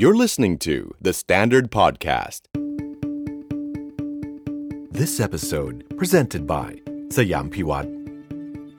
[0.00, 2.42] You're listening to The Standard Podcast.
[4.92, 6.76] This episode presented by
[7.08, 7.88] Sayam Piwat.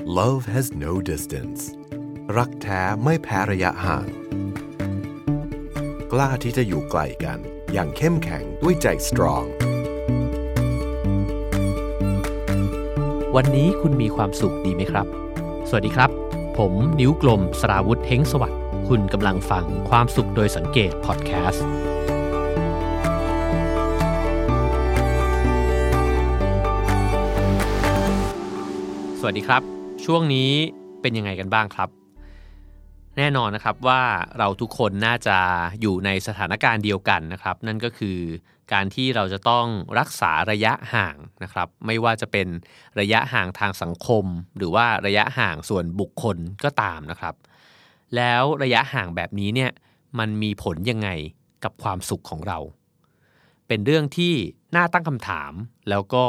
[0.05, 1.61] Love has no distance.
[2.37, 4.07] รักแท้ไม่แพ้ระยะห่าง
[6.11, 7.39] กล้าที่จะอยู่ไกลกัน
[7.73, 9.43] อย่างเข้มแข็งด้วยใจสตรอง
[13.35, 15.07] วันนี้คุณมีความสุขดีไหมครับ
[15.69, 16.09] สวัสดีครับ
[16.57, 18.59] ผมนิ้วกลมสราวุธเฮงสวัสดิ์
[18.95, 21.65] คุณกำลังฟังความสุขโดยสังเกตพอดแคสต์
[29.19, 29.61] สวัสดีครับ
[30.05, 30.51] ช่วงนี้
[31.01, 31.89] เป็นยังไงกันบ้างครับ
[33.17, 34.01] แน่นอนนะครับว่า
[34.37, 35.37] เราทุกคนน่าจะ
[35.81, 38.17] อยู่ในสถานการณ์เดียวกันนะครับ นั่นก็คือ
[38.73, 39.65] การที่เราจะต้อง
[39.99, 42.47] รักษาระยะห่างนะครับ ไม่ว่าจะเป็น
[42.99, 44.25] ระยะห่างทางสังคม
[44.57, 47.35] หรือว่าระยะห่างส่วนบุคคลก็ตามนะครับ
[48.15, 49.71] แล้วระยะห่างแบบนี้เนี่ย
[50.19, 51.09] มันมีผลยังไง
[51.63, 52.59] กับความสุขของเรา
[53.67, 54.33] เป็นเรื่องที่
[54.75, 55.51] น่าตั้งคำถาม
[55.89, 56.25] แล้วก็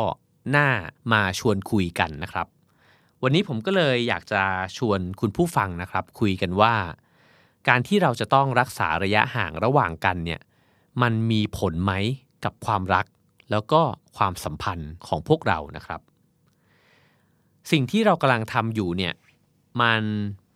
[0.56, 0.68] น่า
[1.12, 2.46] มาชวนคุยกันนะครับ
[3.22, 4.42] วันนี้ผมก็เลยอยากจะ
[4.78, 6.74] ชวนคุณผู้ฟังนะครับ คุยกันว่า
[7.68, 10.40] การที่เราจะต้องรักษาระยะห่างระหว่างกันเนี่ย
[11.02, 11.92] มันมีผลไหม
[12.44, 13.06] กับความรัก
[13.50, 13.80] แล้วก็
[14.16, 16.00] ความสัมพันธ์ของพวกเรานะครับ
[17.70, 19.14] สิ่งที่เรากำลังทำอยู่เนี่ย
[19.80, 20.02] มัน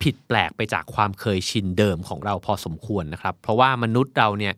[0.05, 4.53] ผิดแปลกไปจากความเคยชินเดิมของเราพอสมควรนะครับ เพราะว่ามนุษย์เราเนี่ย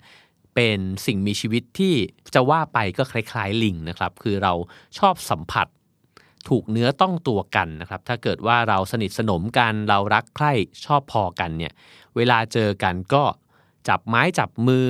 [0.55, 1.95] เป็นสิ่งมีชีวิตที่
[2.35, 4.53] จะว่าไปก็คล้ายๆ ลิงนะครับ คือเรา
[4.99, 5.67] ชอบสัมผัส
[6.49, 10.53] ถูกเนื้อต้องตัวกันนะครับ ถ้าเกิดว่าเราสนิทสนมกันเรารักใคร่
[10.85, 11.73] ชอบพอกันเนี่ย
[12.15, 13.23] เวลาเจอกันก็
[13.87, 14.85] จับไม้จับมือ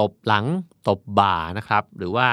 [0.00, 0.46] ตบหลัง
[0.88, 2.28] ตบบ่านะครับ หรือว่า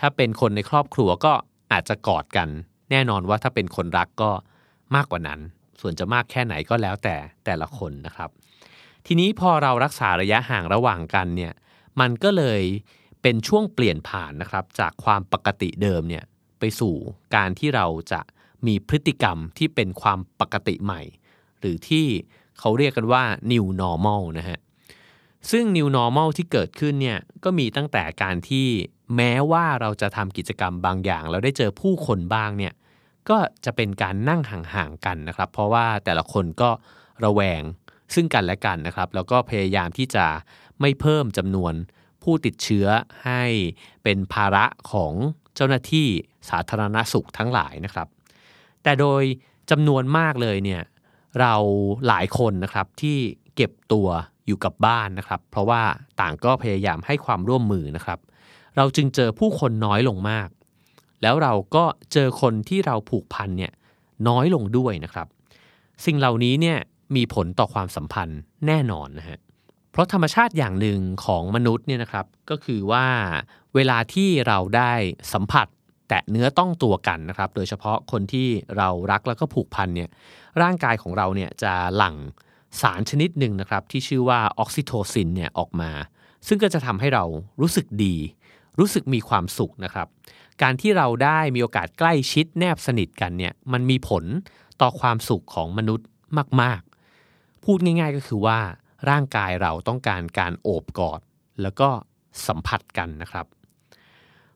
[0.00, 1.32] ถ้าเป็นคนในครอบครัวก็
[1.72, 2.48] อาจจะกอดกัน
[2.90, 4.30] แน่นอนว่าถ้าเป็นคนรักก็
[4.94, 5.40] มากกว่านั้น
[5.80, 8.30] ส่วนจะมากแค่ไหนก็แล้วแต่แต่ละคนนะครับ
[9.06, 11.52] ทีนี้พอเรารักษาระยะห่างระหว่างกันเนี่ย
[12.00, 12.62] มันก็เลย
[13.22, 16.24] เป็นช่วงเปลี่ยนผ่านนะครับ จากความปกติเดิมเนี่ย
[16.58, 16.94] ไปสู่
[17.34, 18.20] การที่เราจะ
[18.66, 21.02] มีพฤติกรรมที่เป็นความปกติใหม่
[21.60, 22.06] หรือที่
[22.58, 24.58] เขาเรียกกันว่า new normal นะฮะ
[25.50, 28.66] ซึ่ง new normal ที่เกิดขึ้นเนี่ยก็มีตั้งแต่การที่
[29.16, 32.72] แม้ว่าเราจะทำกิจกรรมบางอย่าง แล้วได้เจอผู้คนบ้างเนี่ย
[33.28, 36.70] ก็จะเป็นการนั่งห่างๆกันนะครับ เพราะว่าแต่ละคนก็
[37.24, 37.62] ระแวง
[38.14, 40.26] ซึ่งกันและกันนะครับ แล้วก็พยายามที่จะ
[40.80, 41.74] ไม่เพิ่มจำนวน
[42.22, 42.86] ผู้ติดเชื้อ
[43.24, 43.42] ให้
[44.04, 45.12] เป็นภาระของ
[45.54, 46.08] เจ้าหน้าที่
[46.50, 48.08] สาธารณสุขทั้งหลายนะครับ
[48.82, 49.22] แต่โดย
[49.70, 50.82] จำนวนมากเลยเนี่ย
[51.40, 51.54] เรา
[52.06, 53.18] หลายคนนะครับที่
[53.56, 54.08] เก็บตัว
[54.46, 55.82] อยู่กับบ้านนะครับ เพราะว่า
[56.20, 58.18] ต่างก็พยายามให้ความร่วมมือนะครับ
[58.76, 60.48] เราจึงเจอผู้คนน้อยลงมาก
[61.24, 63.72] แล้วเราก็เจอคนที่เราผูกพันเนี่ย
[64.28, 65.26] น้อยลงด้วยนะครับ
[66.04, 66.78] สิ่งเหล่านี้เนี่ย
[67.16, 69.38] มีผลต่อความสัมพันธ์แน่นอนนะฮะ
[69.92, 73.06] เพราะธรรมชาติอย่างหนึ่งของมนุษย์เนี่ยนะครับก็คือว่า
[73.74, 74.92] เวลาที่เราได้
[75.32, 75.66] สัมผัส
[76.08, 80.10] แตะเนื้อต้องตัวกันนะครับ โดยเฉพาะคนที่เรารักแล้วก็ผูกพันเนี่ย
[80.62, 82.16] ร่างกายของเราเนี่ยจะหลั่ง
[82.80, 85.90] สารชนิดหนึ่งนะครับ ที่ชื่อว่าออกซิโทซินเนี่ยออกมา
[86.46, 87.24] ซึ่งก็จะทำให้เรา
[87.60, 88.14] รู้สึกดี
[88.78, 90.08] รู้สึกมีความสุขนะครับ
[90.62, 94.24] การที่เราได้มีโอกาสใกล้ชิดแนบสนิทกันเนี่ยมันมีผล
[94.80, 96.06] ต่อความสุขของมนุษย์
[96.60, 96.80] มาก
[97.22, 98.58] ๆ พูดง่าย ๆ ก็คือว่า
[99.10, 101.20] ร่างกายเราต้องการการโอบกอด
[101.62, 101.88] แล้วก็
[102.46, 103.46] สัมผัสกันนะครับ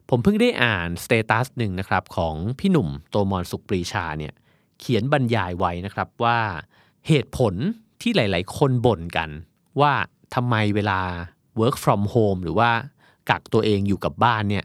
[0.09, 4.35] ผมเพิ่งได้อ่านสเตตัสหนึ่งนะครับของพี่หนุ่มโตมอนสุขปรีชาเนี่ย
[4.81, 6.39] เขียนบรรยายไว้นะครับว่า
[7.09, 7.55] เหตุผล
[8.01, 9.31] ที่หลาย ๆ คนบ่นกัน
[9.81, 9.93] ว่า
[10.35, 11.01] ทำไมเวลา
[11.61, 12.71] work from home หรือว่า
[13.31, 14.65] กักตัวเองอยู่กับบ้านเนี่ย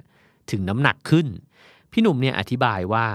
[0.51, 1.27] ถึงน้ำหนักขึ้น
[1.91, 3.07] พี่หนุ่มเนี่ยอธิบายว่า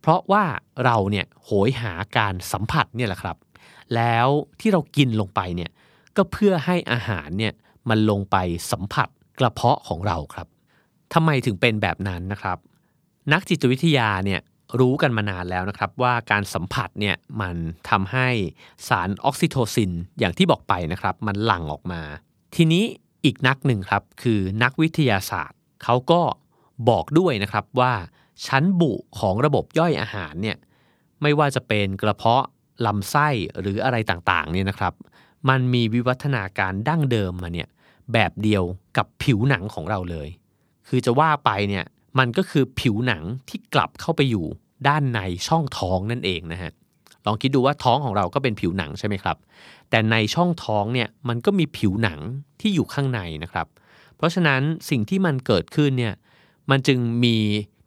[0.00, 0.44] เพราะว่า
[0.84, 3.36] เราเนี่ยโหยหาการสัมผัสเนี่ยแหละครับ
[3.94, 4.28] แล้ว
[4.60, 5.70] ที่เรากินลงไปเนี่ย
[6.16, 7.52] ก็เพื่อให้อาหารเนี่ย
[7.88, 8.36] มันลงไป
[8.72, 9.08] สัมผัส
[9.38, 10.46] กระเพาะของเราครับ
[11.14, 12.58] ทำไมถึงเป็นแบบนั้นนะครับ
[13.32, 14.40] นักจิตวิทยาเนี่ย
[14.80, 17.56] รู้กันมานานแล้วนะครับว่าการสัมผัสเนี่ยมัน
[17.90, 18.28] ทำให้
[18.88, 22.00] สารออกซิโทซินอย่างที่บอกไปนะครับ มันหลั่งออกมา
[22.54, 22.84] ทีนี้
[23.24, 26.20] อีกนักหนึ่งครับคือนักวิทยาศาสตร์ เขาก็
[26.88, 27.92] บอกด้วยนะครับว่า
[28.46, 30.56] ชั้นบุของระบบย่อยอาหารเนี่ย
[31.22, 32.44] ไม่ว่าจะเป็นกระเพาะ
[32.86, 33.28] ลำไส้
[33.60, 34.94] หรืออะไรต่างๆเนี่ยนะครับ
[35.48, 37.68] มันมีวิวัฒนาการดั้งเดิมมาเนี่ย
[38.12, 38.64] แบบเดียว
[38.96, 40.28] กับผิวหนังของเราเลย
[40.88, 41.84] คือจะว่าไปเนี่ย
[42.18, 44.46] มันก็คือผิวหนังที่กลับเข้าไปอยู่
[44.88, 46.72] ด้านในช่องท้องนั่นเองนะฮะ
[47.26, 49.36] ลองคิดดูว่าท้องของเราก็เป็นผิวหนังใช่ไหมครับ
[49.90, 52.18] แต่ในช่องท้องเนี่ยมันก็มีผิวหนัง
[52.60, 53.66] ที่อยู่ข้างในนะครับ
[54.16, 54.60] เพราะฉะนั้น
[54.90, 56.14] สิ่งที่มันเกิดขึ้นเนี่ย
[56.70, 57.36] มันจึงมี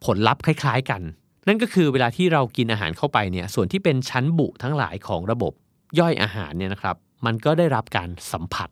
[0.06, 1.02] ผลลัพธ์คล้าย ๆ กัน
[1.48, 5.54] นั่นก็คือเวลาที่เรากินอาหารเข้าไปเนี่ยส่วนที่เป็นชั้นบุทั้งหลายของระบบ
[6.00, 6.96] ย่อยอาหารเนี่ยนะครับ
[7.26, 8.70] มันก็ได้รับการสัมผัส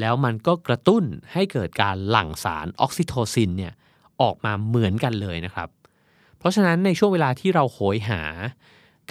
[0.00, 3.72] แล้วมันก็กระตุ้นให้เกิดการหลั่งสารออกซิโทซินเนี่ย
[4.22, 5.68] ออกมาเหมือนกันเลยนะครับ
[6.38, 8.22] เพราะฉะนั้นในช่วงเวลาที่เราโหยหา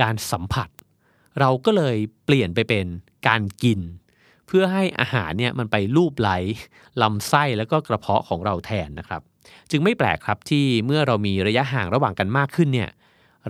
[0.02, 0.70] การสัมผัส
[1.40, 2.86] เราก็เลยเปลี่ยนไปเป็น
[3.28, 3.80] การกิน
[4.48, 6.30] เพื่อให้อาหารเนี่ยมันไปลูบไหล
[7.02, 9.22] ลำไส้แล้วก็กระเพาะของเราแทนนะครับ
[9.72, 12.90] จึงไม่แปลกครับที่เมื่อเรามีระยะห่างระหว่างกันมากขึ้นเนี่ย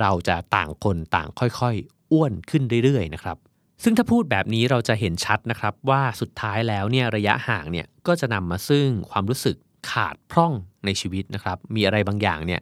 [0.01, 3.38] เราจะต่างคนต่างค่อยๆ อ้วนขึ้นเรื่อยๆนะครับ
[3.83, 9.55] ซึ่งถ้าพูดแบบนี้เราจะเห็นชัดนะครับว่าสุดท้ายแล้วเนี่ยระยะห่างเนี่ยก็จะนำมาซึ่งความรู้สึก
[9.91, 10.53] ขาดพร่อง
[10.85, 12.61] ในชีวิตนะครับ มีอะไรบางอย่างเนี่ย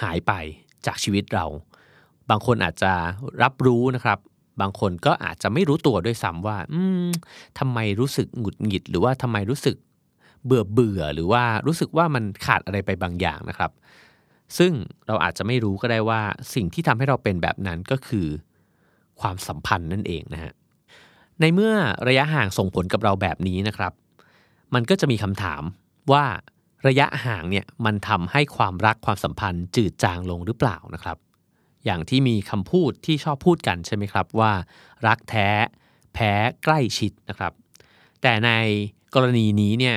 [0.00, 0.32] หายไป
[0.86, 1.46] จากชีวิตเรา
[2.30, 2.92] บางคนอาจจะ
[3.42, 4.18] รับรู้นะครับ
[4.60, 7.08] บางคนก็อาจจะไม่รู้ตัวด้วยซ้ำว่าอืม
[7.58, 9.76] ทำไมรู้สึกหงุดหงิด หรือว่าทำไมรู้สึก
[10.46, 13.70] เบื่อเบื่อหรือว่ารู้สึกว่ามันขาดอะไรไปบางอย่างนะครับ
[14.58, 14.72] ซึ่ง
[15.06, 16.22] เราอาจจะไม่รู้ก็ได้ว่า
[16.54, 18.26] สิ่งที่ทำให้เราเป็นแบบนั้นก็คือ
[19.20, 20.52] ความสัมพันธ์นั่นเองนะฮะ
[21.40, 21.74] ในเมื่อ
[22.08, 23.92] ระยะห่างส่งผลกับเราแบบนี้นะครับ
[24.74, 25.62] มันก็จะมีคำถาม
[26.12, 26.24] ว่า
[26.86, 31.18] ระยะห่างเนี่ยมันทำให้ความรักความสัมพันธ์จืดจางลงหรือเปล่านะครับ
[31.84, 34.52] อย่างที่มีคำพูดที่ชอบพูดกันใช่ไหมครับว่า
[35.06, 35.48] รักแท้
[36.14, 36.32] แพ้
[36.64, 37.52] ใกล้ชิดนะครับ
[38.22, 38.50] แต่ใน
[39.14, 39.96] กรณีนี้เนี่ย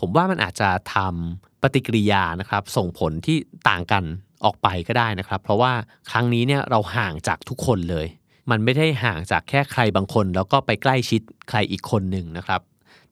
[0.00, 3.36] ผมว่ามันอาจจะทำปฏิกิริยานะครับ ส่งผลที่
[3.68, 4.04] ต่างกัน
[4.44, 5.72] ออกไปก็ได้นะครับ เพราะว่า
[6.10, 8.06] ครั้งนี้เนี่ยเราห่างจากทุกคนเลย
[8.50, 12.60] มันไม่ได้ห่างจากแค่ใครบางคน แล้วก็ไปใกล้ชิดใครอีกคนหนึ่งนะครับ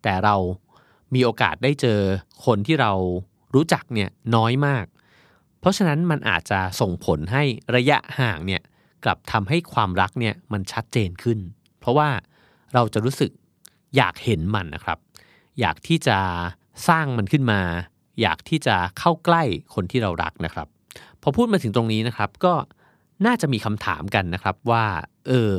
[0.02, 0.36] แต่เรา
[1.14, 2.00] มีโอกาสได้เจอ
[2.46, 2.92] คนที่เรา
[3.54, 4.84] รู้จักเนี่ยน้อยมาก
[5.60, 7.42] เพราะฉะนั้นมันอาจจะส่งผลให้
[7.76, 8.62] ระยะห่างเนี่ย
[9.04, 11.38] กลับทำให้ความรักเนี่ยมันชัดเจนขึ้น
[11.80, 12.08] เพราะว่า
[12.74, 13.30] เราจะรู้สึก
[13.96, 14.98] อยากเห็นมันนะครับ
[15.60, 16.18] อยากที่จะ
[16.88, 17.60] สร้างมันขึ้นมา
[18.20, 19.42] อยากที่จะเข้าใกล้
[19.74, 20.66] คนที่เรารักนะครับ
[21.22, 22.54] พอพูดมาถึงตรงนี้นะครับ ก็
[23.26, 24.86] น่าจะมีคำถามกันนะครับว่า
[25.28, 25.54] เออ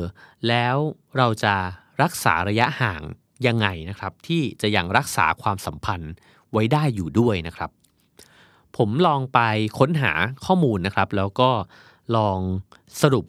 [0.48, 0.76] แล้ว
[1.16, 1.54] เราจะ
[2.02, 3.02] รักษาระยะห่าง
[3.46, 6.12] ยังไงนะครับ ที่จะยังรักษาความสัมพันธ์
[6.52, 7.70] ไว้ได้อยู่ด้วยนะครับ
[8.76, 9.40] ผมลองไป
[9.78, 10.12] ค้นหา
[10.44, 11.50] ข้อมูลนะครับ แล้วก็
[12.16, 12.38] ลอง
[13.02, 13.24] สรุป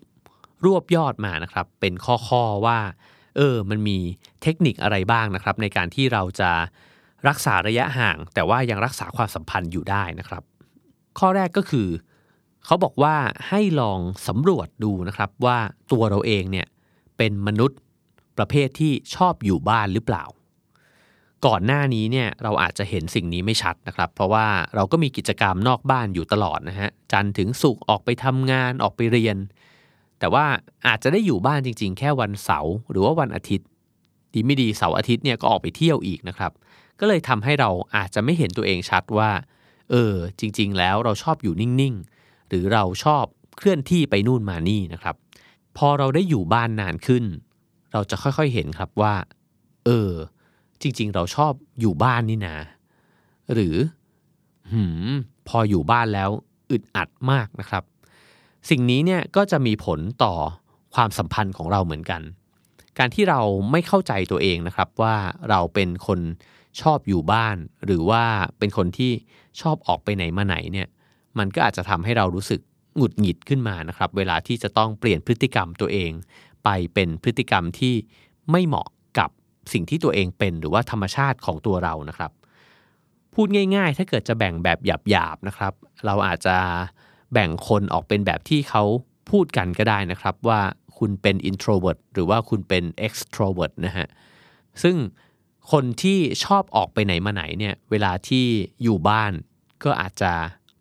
[0.65, 2.79] รวบยอดมานะครับ เป็นข้อๆว่า
[3.37, 3.97] เออ มันมี
[4.41, 6.51] เทคนิคอะไรบ้างนะครับ ในการที่เราจะ
[7.27, 10.43] รักษาระยะห่าง แต่ว่ายังรักษาความสัมพันธ์อยู่ได้นะครับ
[11.19, 11.87] ข้อแรกก็คือ
[12.65, 13.15] เขาบอกว่า
[13.49, 15.57] ให้ลองสำรวจดูนะครับว่า
[15.91, 16.67] ตัวเราเองเนี่ย
[17.17, 17.79] เป็นมนุษย์
[18.37, 20.23] ประเภทที่ชอบอยู่บ้านหรือเปล่า
[21.45, 29.37] ก่อนหน้านี้เนี่ยเราอาจจะเห็นสิ่งนี้ไม่ชัดนะครับ เพราะว่าเราก็มีกิจกรรมนอกบ้านอยู่ตลอดนะฮะจันทร์ถึงศุกร์ออกไปทำงานออกไปเรียน
[30.19, 30.45] แต่ว่า
[30.87, 33.67] อาจจะได้อยู่บ้านจริง ๆ แค่วันเสาร์หรือว่าวันอาทิตย์
[34.33, 36.51] ดีไม่ดีเสาร์อาทิตย์เนี่ยก็ออกไปเที่ยวอีกนะครับ
[36.99, 39.31] ก็เลยทำให้เราอาจจะไม่เห็นตัวเองชัดว่า
[39.91, 43.25] เออ จริง ๆ แล้วเราชอบอยู่นิ่ง ๆ หรือเราชอบ
[43.57, 45.15] เคลื่อนที่ไปนู่นมานี่นะครับ
[45.77, 47.23] พอเราได้อยู่บ้านนานขึ้น
[47.93, 49.13] เราจะค่อยๆเห็นครับว่า
[49.85, 50.11] เออ
[50.81, 52.57] จริง ๆ เราชอบอยู่บ้านนี่นะ
[53.53, 53.75] หรือ
[54.71, 55.11] หืม
[55.47, 56.29] พออยู่บ้านแล้ว
[56.71, 57.83] อึดอัดมากนะครับ
[58.69, 60.33] สิ่งนี้เนี่ยก็จะมีผลต่อ
[60.95, 62.21] ความสัมพันธ์ของเราเหมือนกัน
[62.97, 63.41] การที่เรา
[63.71, 65.15] ไม่เข้าใจตัวเองนะครับว่า
[65.49, 66.19] เราเป็นคน
[66.81, 68.23] ชอบอยู่บ้าน หรือว่า
[68.57, 69.11] เป็นคนที่
[69.61, 70.87] ชอบออกไปไหนมาไหนเนี่ย
[71.37, 72.61] มันก็อาจจะทำให้เรารู้สึก
[72.95, 76.11] หงุดหงิดขึ้นมานะครับ เวลาที่จะต้องเปลี่ยนพฤติกรรมตัวเอง
[76.63, 77.95] ไปเป็นพฤติกรรมที่
[78.51, 78.87] ไม่เหมาะ
[79.19, 79.29] กับ
[79.73, 82.31] สิ่งที่ตัวเองเป็นหรือว่าธรรมชาติของตัวเรานะครับ
[83.33, 84.79] พูดง่ายๆ ถ้าเกิดจะแบ่งแบบ
[85.09, 85.73] หยาบๆนะครับ
[86.05, 86.55] เราอาจจะ
[87.33, 88.83] แบ่งคนออกเป็นแบบที่เขา
[89.31, 90.61] พูดกันก็ได้นะครับว่า
[90.97, 94.07] คุณเป็น introvert หรือว่าคุณเป็น extrovert นะฮะ
[94.83, 94.95] ซึ่ง
[95.71, 98.45] คนที่ชอบออกไปไหนมาไหนเนี่ยเวลาที่
[98.83, 99.31] อยู่บ้าน
[99.83, 100.31] ก็อาจจะ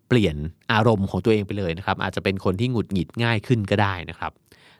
[0.07, 0.35] เปลี่ยน
[0.73, 4.31] อารมณ์ของตัวเองไปเลยนะครับ อาจจะเป็นคนที่หงุดหงิดง่ายขึ้นก็ได้นะครับ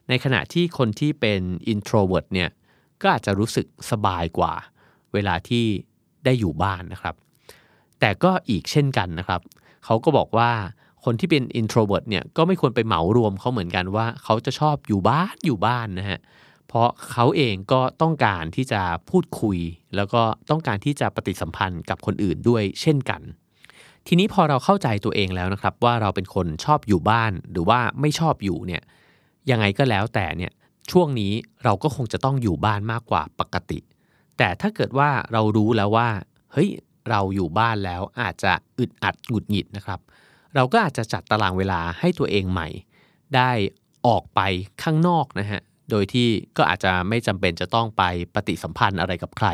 [0.09, 1.41] ในขณะที่คนที่เป็น
[1.73, 2.49] introvert เนี่ย
[3.01, 4.53] ก็อาจจะรู้สึกสบายกว่า
[5.13, 5.65] เวลาที่
[6.25, 7.15] ได้อยู่บ้านนะครับ
[7.99, 9.41] แต่ก็อีกเช่นกันนะครับ
[9.85, 10.51] เขาก็บอกว่า
[11.05, 19.57] คนที่เป็น introvert เนี่ยก็ไม่ควรไปเหมารวมเขาเหมือนกันว่า เขาจะชอบอยู่บ้านอยู่บ้านนะฮะเเพราะเขาเองก็ต้องการที่จะพูดคุย
[19.95, 23.21] แล้วก็ต้องการที่จะปฏิสัมพันธ์กับคนอื่นด้วยเช่นกัน
[24.07, 28.83] ทีนี้พอเราเข้าใจตัวเองแล้วนะครับ ว่าเราเป็นคนชอบอยู่บ้านหรือว่าไม่ชอบอยู่เนี่ย
[29.51, 30.51] ยังไงก็แล้วแต่เนี่ย
[30.91, 31.33] ช่วงนี้
[31.63, 33.79] เราก็คงจะต้องอยู่บ้านมากกว่าปกติ
[34.37, 36.09] แต่ถ้าเกิดว่าเรารู้แล้วว่า
[36.53, 36.69] เฮ้ย
[37.09, 39.99] เราอยู่บ้านแล้วอาจจะอึดอัดหงุดหงิดนะครับ
[40.55, 42.67] เราก็อาจจะจัดตารางเวลาให้ตัวเองใหม่
[43.35, 43.51] ได้
[44.07, 44.39] ออกไป
[44.83, 45.61] ข้างนอกนะฮะ
[45.91, 48.03] โดยที่ก็อาจจะไม่จำเป็นจะต้องไป
[48.33, 49.47] ปฏิสัมพันธ์อะไรกับใคร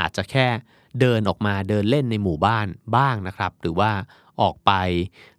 [0.00, 0.46] อาจจะแค่
[1.00, 3.90] เดินออกมาเดินเล่นในหมู่บ้านบ้างนะครับ หรือว่า
[4.40, 4.72] ออกไป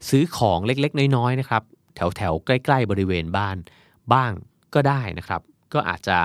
[0.10, 1.64] ซื้อของเล็กๆ น้อยๆนะครับ
[1.96, 3.58] แถวๆ ใกล้ ๆ บริเวณบ้าน
[4.14, 4.32] บ้าง
[4.74, 5.42] ก็ได้นะครับ
[5.74, 6.18] ก็อาจจะ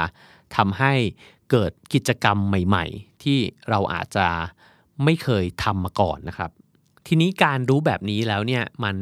[0.57, 0.93] ทำให้
[1.51, 3.39] เกิดกิจกรรมใหม่ ๆ ที่
[3.71, 4.27] เราอาจจะ
[5.05, 6.51] ไม่เคยทำมาก่อนนะครับ
[7.07, 8.97] ทีนี้การรู้แบบนี้แล้วเนี่ยมัน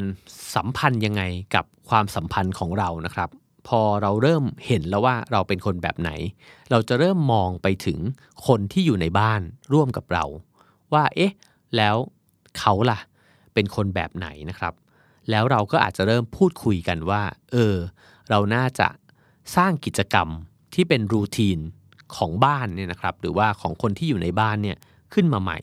[0.55, 1.23] สัมพันธ์ยังไง
[1.55, 3.29] กับความสัมพันธ์ของเรานะครับ
[3.69, 6.11] พอเราเริ่มเห็นแล้วว่าเราเป็นคนแบบไหน
[6.71, 7.99] เราจะเริ่มมองไปถึง
[8.47, 9.41] คนที่อยู่ในบ้าน
[9.73, 10.25] ร่วมกับเรา
[10.93, 11.33] ว่าเอ๊ะ
[11.77, 11.97] แล้ว
[12.59, 12.99] เขาล่ะ
[13.55, 14.75] เป็นคนแบบไหนนะครับ
[15.31, 17.77] แล้วเราก็อาจจะเริ่มพูดคุยกันว่า เออ
[18.31, 18.89] เราน่าจะ
[19.57, 20.29] สร้างกิจกรรม
[20.75, 21.59] ที่เป็นรูทีน
[22.17, 24.79] ของบ้านเนี่ยนะครับ หรือว่าของคนที่อยู่ในบ้านเนี่ย
[25.15, 25.59] ขึ้นมาใหม่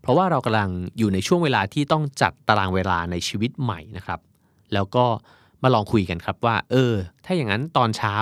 [0.00, 4.20] เพราะว่าเรากำลังอยู่ในช่วงเวลาที่ต้องจัดตารางเวลาในชีวิตใหม่นะครับ
[4.74, 5.04] แล้วก็
[5.64, 6.94] มาลองคุยกันครับว่า เออ
[7.24, 8.14] ถ้าอย่างนั้นตอนเช้า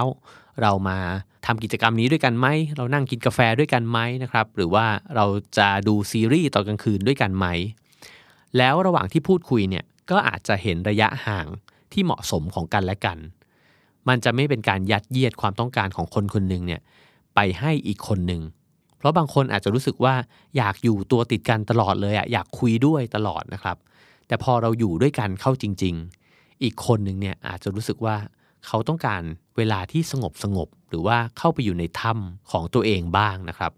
[0.63, 0.99] เรามา
[1.47, 2.47] ทำกิจกรรมนี้ด้วยกันไหม
[2.77, 5.27] เรานั่งกินกาแฟด้วยกันไหมนะครับ หรือว่าเรา
[5.59, 7.47] จะดูซีรีส์ตอนกลางคืนด้วยกันไหม
[8.59, 11.47] แล้วระหว่างที่พูดคุยเนี่ยก็อาจจะเห็นระยะห่าง
[11.93, 13.19] ที่เหมาะสมของกันและกัน
[14.09, 16.81] มันจะไม่เป็นการยัดเยียดความต้องการของคนคนหนึ่งเนี่ย
[17.35, 18.43] ไปให้อีกคนหนึ่ง
[18.99, 20.15] เพราะบางคนอาจจะรู้สึกว่า
[20.57, 23.77] อยากอยู่ตัวติดกันตลอดเลยอะอยากคุยด้วยตลอดนะครับ
[24.27, 26.22] แต่พอเราอยู่ด้วยกันเข้าจริง ๆ
[26.63, 28.17] อีกคนหนึ่งเนี่ยอาจจะรู้สึกว่า
[28.67, 29.23] เขาต้องการ
[29.57, 33.73] เวลาที่สงบสงบหรือว่าเข้าไปอยู่ในถ้ำของตัวเองบ้างนะครับ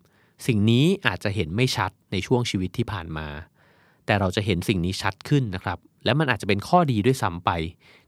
[0.47, 3.26] สิ่งนี้อาจจะเห็นไม่ชัดในช่วงชีวิตที่ผ่านมา
[4.07, 7.50] แต่เราจะเห็นสิ่งนี้ชัดขึ้นนะครับ และมันอาจจะเป็นข้อดีด้วยซ้ำไป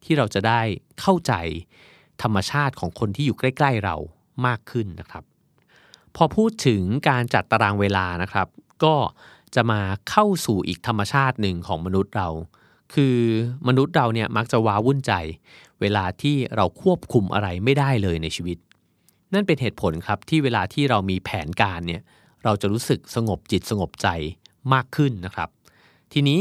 [0.04, 0.60] ที่เราจะได้
[1.00, 1.32] เข้าใจ
[2.22, 3.96] ธรรมชาติของคนที่อยู่ใกล้ ๆเรา
[4.46, 5.24] มากขึ้นนะครับ
[6.16, 8.48] พอพูดถึงการจัดตารางเวลานะครับ
[8.84, 8.94] ก็
[9.54, 9.80] จะมา
[10.10, 12.28] เข้าสู่อีกธรรมชาติหนึ่งของมนุษย์เรา
[12.94, 13.16] คือ
[13.68, 15.12] มนุษย์เราเนี่ยมักจะว้าวุ่นใจ
[15.80, 18.58] เวลาที่เราควบคุมอะไรไม่ได้เลยในชีวิต
[19.34, 22.02] นั่นเป็นเหตุผลครับที่เวลาที่เรามีแผนการเนี่ย
[22.44, 24.08] เราจะรู้สึกสงบจิตสงบใจ
[24.72, 25.48] มากขึ้นนะครับ
[26.12, 26.40] ทีนี้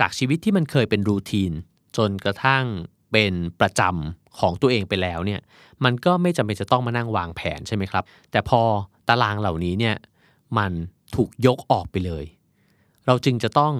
[0.00, 1.52] จากชีวิตที่มันเคยเป็นรูทีน
[1.96, 2.64] จนกระทั่ง
[3.12, 5.40] เป็นประจำของตัวเองไปแล้วเนี่ย
[5.84, 8.60] มันก็ไม่จำเป็นจะต้องมานั่งวางแผนใช่ไหมครับ แต่พอ
[9.08, 9.96] ตารางเหล่านี้เนี่ย
[10.58, 10.72] มัน
[11.14, 12.24] ถูกยกออกไปเลย
[13.06, 13.74] เราจึงจะต้อง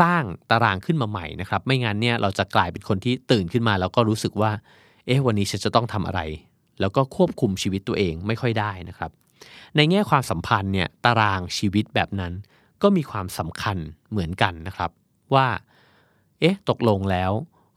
[0.00, 4.52] สร้างตารางขึ้นมาใหม่นะครับ ไม่งั้นเนี่ยเราจะกลายเป็นคนที่ตื่นขึ้นมา แล้วก็รู้สึกว่า
[5.06, 6.20] เอ๊ะวันนี้ฉันจะต้องทำอะไร
[6.80, 9.10] แล้วก็ควบคุมชีวิตตัวเองไม่ค่อยได้นะครับ
[9.76, 12.32] ในแง่ความสัมพันธ์เนี่ยตารางชีวิตแบบนั้น
[12.82, 13.76] ก็มีความสำคัญ
[14.10, 14.90] เหมือนกันนะครับ
[15.34, 15.46] ว่า
[16.40, 17.32] เอ๊ะตกลงแล้ว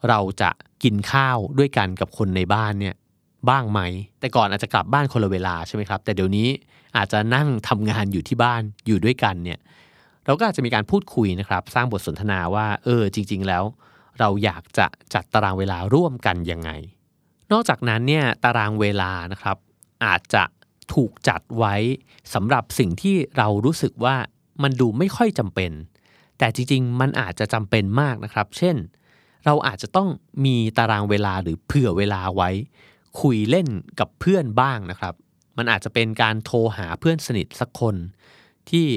[0.10, 0.50] เราจะ
[0.84, 2.96] กินข้าวด้วยกันกับคนในบ้านเนี่ย
[3.50, 3.80] บ้างไหม
[4.20, 6.48] แต่ก่อนอาจจะกลับบ้านคนละเวลาใช่ไหมครับ แต่เดี๋ยวนี้
[6.98, 9.60] อาจจะนั่งทำงานอยู่ที่บ้านอยู่ด้วยกันเนี่ย
[10.30, 13.64] เราก็อาจจะมีการพูดคุยนะครับ สร้างบทสนทนาว่า เออ จริง ๆ แล้ว
[14.20, 16.70] เราอยากจะจัดตารางเวลาร่วมกันยังไง
[17.52, 19.58] นอกจากนั้นเนี่ยตารางเวลานะครับ
[20.06, 20.44] อาจจะ
[20.94, 21.76] ถูกจัดไว้
[22.34, 24.16] สำหรับสิ่งที่เรารู้สึกว่า
[24.64, 25.72] มันดูไม่ค่อยจำเป็น
[26.38, 28.76] แต่จริง ๆ มันอาจจะจำเป็นมากนะครับ เช่น
[29.46, 30.10] เราอาจจะต้อง
[30.46, 32.50] มีตารางเวลาหรือเผื่อเวลาไว้
[33.22, 33.68] คุยเล่น
[34.00, 35.14] กับเพื่อนบ้างนะครับ
[35.58, 37.96] มันอาจจะเป็นการโทรหาเพื่อนสนิทสักคน
[38.70, 38.88] ที่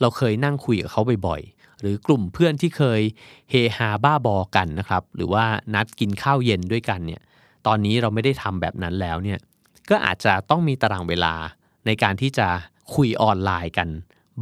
[0.00, 3.00] เราเคยนั่งคุยกับเขาบ่อยๆ หรือกลุ่มเพื่อนที่เคย
[3.50, 5.44] เฮฮาบ้าบอกันนะครับ หรือว่า
[5.74, 7.22] นัดกินข้าวเย็นด้วยกันเนี่ย
[7.66, 9.38] ตอนนี้เราไม่ได้ทำแบบนั้นแล้วเนี่ย
[9.90, 11.34] ก็อาจจะต้องมีตารางเวลา
[11.86, 12.48] ในการที่จะ
[12.94, 13.88] คุยออนไลน์กัน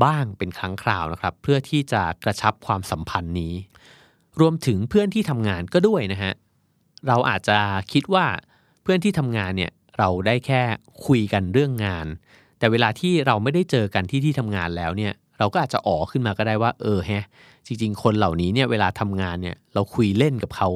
[0.04, 3.54] บ้างเป็นครั้งคราวนะครับ เพื่อที่จะกระชับความสัมพันธ์นี้
[4.40, 6.32] รวมถึงเพื่อนที่ทำงานก็ด้วยนะฮะ
[7.08, 7.58] เราอาจจะ
[7.92, 8.26] คิดว่า
[8.82, 10.62] เพื่อนที่ทำงานเนี่ยเราได้แค่
[11.06, 12.06] คุยกันเรื่องงาน
[12.58, 17.24] แต่เวลาที่เราไม่ได้เจอกันที่ที่ทำงานแล้วเนี่ย เราก็อาจจะอ๋อขึ้นมาก็ได้ว่าเออแฮะ
[17.66, 20.68] จริง ๆ คนเหล่านี้เนี่ยเวลาทำงานเนี่ยเราคุยเล่นกับเขา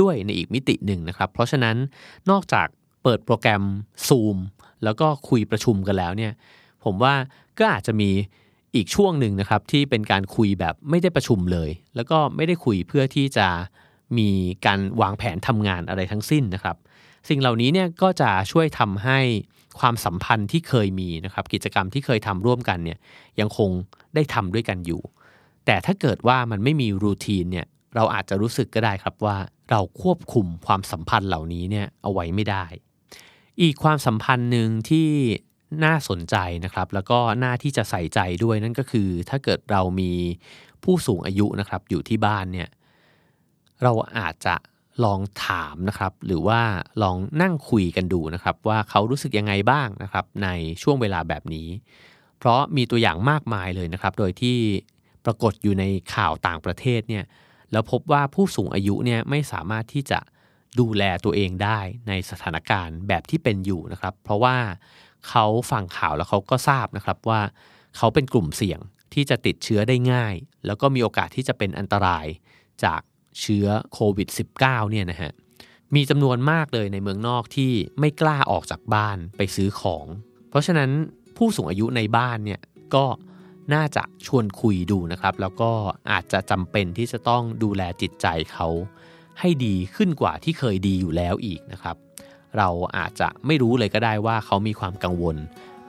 [0.00, 1.76] ด้วยในอีกมิติหนึ่งนะครับ เพราะฉะนั้น
[2.30, 2.66] นอกจาก
[3.02, 3.62] เปิดโปรแกรม
[4.08, 4.38] Zoom
[4.84, 6.32] แล้วก็คุยประชุมกันแล้วเนี่ย
[6.84, 7.14] ผมว่า
[7.58, 8.10] ก็อาจจะมี
[8.74, 13.48] อีกช่วงหนึ่งนะครับที่เป็นการคุยแบบไม่ได้ประชุมเลย แล้วก็ไม่ได้คุยเพื่อที่จะ
[14.18, 14.28] มี
[14.66, 16.76] การวางแผนทำงานอะไรทั้งสิ้นนะครับ
[17.28, 19.18] สิ่งเหล่านี้เนี่ยก็จะช่วยทำให้
[19.78, 22.98] ความสัมพันธ์ที่เคยมีนะครับกิจกรรมที่เคยทำร่วมกันเนี่ย
[23.40, 23.70] ยังคง
[24.14, 25.00] ได้ทำด้วยกันอยู่
[25.66, 29.36] แต่ถ้าเกิดว่ามันไม่มีรูทีนเนี่ยเราอาจจะรู้สึกก็ได้ครับว่า
[29.70, 32.64] เราควบคุมความสัมพันธ์เหล่านี้เนี่ยเอาไว้ไม่ได้
[33.62, 35.08] อีกความสัมพันธ์หนึ่งที่
[35.84, 40.12] น่าสนใจนะครับ แล้วก็น่าที่จะใส่ใจด้วยนั่นก็คือ ถ้าเกิดเรามี
[40.84, 42.68] ผู้สูงอายุนะครับอยู่ที่บ้านเนี่ย
[43.82, 44.54] เราอาจจะ
[45.04, 46.60] ลองถามนะครับ หรือว่า
[47.02, 50.48] ลองนั่งคุยกันดูนะครับ ว่าเขารู้สึกยังไงบ้างนะครับ ใน
[50.82, 51.68] ช่วงเวลาแบบนี้
[52.38, 54.58] เพราะมีตัวอย่างมากมายเลยนะครับ โดยที่
[55.24, 55.84] ปรากฏอยู่ใน
[56.14, 57.24] ข่าวต่างประเทศเนี่ย
[57.72, 60.18] แล้วพบว่าผู้สูงอายุเนี่ยไม่สามารถที่จะ
[60.80, 64.56] ดูแลตัวเองได้ในสถานการณ์แบบที่เป็นอยู่นะครับ เพราะว่า
[65.28, 67.40] เขาฟังข่าวแล้วเขาก็ทราบนะครับว่า
[67.96, 68.80] เขาเป็นกลุ่มเสี่ยง
[69.14, 70.34] ที่จะติดเชื้อได้ง่าย
[70.66, 72.26] แล้วก็มีโอกาสที่จะเป็นอันตราย
[72.84, 73.00] จาก
[73.40, 74.28] เชื้อโควิด
[74.60, 75.32] -19 เนี่ยนะฮะ
[75.94, 80.06] มีจำนวนมากเลยในเมืองนอกที่ไม่กล้าออกจากบ้านไปซื้อของ
[80.50, 80.90] เพราะฉะนั้น
[81.36, 82.60] ผู้สูงอายุในบ้านเนี่ย
[82.94, 83.04] ก็
[83.74, 85.72] น่าจะชวนคุยดูนะครับ แล้วก็
[86.10, 88.68] อาจจะจำเป็นที่จะต้องดูแลจิตใจเขา
[89.40, 91.96] ให้ดีขึ้นกว่าที่เคยดีอยู่แล้วอีกนะครับ
[92.56, 95.36] เราอาจจะไม่รู้เลยก็ได้ว่าเขามีความกังวล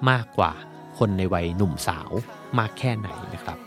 [0.09, 0.51] มากกว่า
[0.97, 2.11] คนในวัยหนุ่มสาว
[2.59, 3.57] มากแค่ไหนนะครับ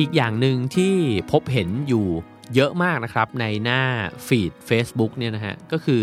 [0.00, 0.94] อีกอย่างหนึ่งที่
[1.30, 2.06] พบเห็นอยู่
[2.54, 3.82] เยอะมากนะครับในหน้า
[4.26, 6.02] ฟีด Facebook เนี่ยนะฮะก็คือ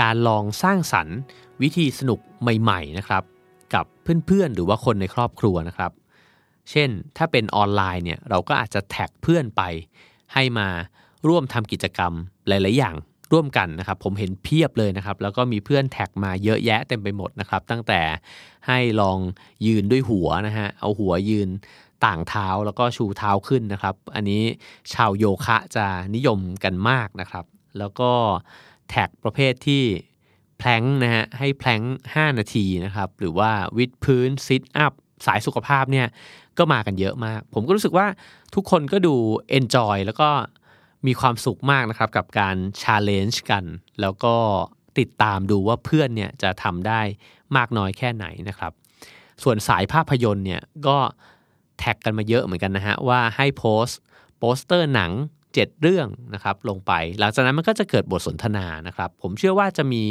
[0.00, 1.18] การลองสร้างสรรค์
[1.62, 3.22] วิธีสนุกใหม่ๆนะครับ
[3.74, 3.84] กับ
[4.26, 5.92] เพื่อนๆ หรือว่าคนในครอบครัวนะครับ
[6.70, 9.62] เช่นถ้าเป็นออนไลน์เนี่ยเราก็อาจจะแท็กเพื่อนไป
[10.34, 10.68] ให้มา
[11.28, 12.12] ร่วมทำกิจกรรม
[12.48, 12.96] หลายๆ อย่าง
[13.32, 18.00] ร่วมกันนะครับ ผมเห็นเพียบเลยนะครับ แล้วก็มีเพื่อนแท็กมาเยอะแยะเต็มไปหมดนะครับ ตั้งแต่
[18.66, 19.18] ให้ลอง
[19.66, 21.48] ยืนด้วยหัวนะฮะเอาหัวยืน
[22.04, 24.42] ต่างเท้าแล้วก็ชูเท้าขึ้นนะครับ อันนี้
[24.92, 27.44] ชาวโยคะจะนิยมกันมากนะครับ
[27.78, 28.10] แล้วก็
[28.88, 29.84] แท็กประเภทที่
[30.58, 31.80] แพลงนะฮะให้แพลง
[32.10, 34.92] 5 นาทีนะครับ หรือว่าวิดพื้นซิทอัพ
[35.26, 36.06] สายสุขภาพเนี่ย
[36.58, 38.06] ก็มากันเยอะมาก ผมก็รู้สึกว่า
[38.54, 39.14] ทุกคนก็ดู
[39.58, 40.28] enjoy แล้วก็
[41.06, 43.64] มีความสุขมากนะครับ กับการ challenge กัน
[44.00, 44.34] แล้วก็
[44.98, 47.00] ติดตามดูว่าเพื่อนเนี่ยจะทำได้
[47.56, 48.72] มากน้อยแค่ไหนนะครับ
[49.42, 50.98] ส่วนสายภาพยนตร์เนี่ยก็
[51.78, 53.98] แท็กกันมาเยอะเหมือนกันนะฮะว่าให้โพสต์
[54.38, 55.12] โปสเตอร์หนัง
[55.50, 60.02] 7 เรื่องนะครับลงไป หลังจากนั้นมันก็จะเกิดบทสนทนานะครับ ผมเชื่อว่าจะมี